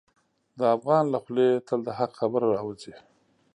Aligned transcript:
د 0.59 0.61
افغان 0.75 1.03
له 1.13 1.19
خولې 1.23 1.47
تل 1.67 1.79
د 1.87 1.89
حق 1.97 2.11
خبره 2.19 2.47
راوځي. 2.55 2.93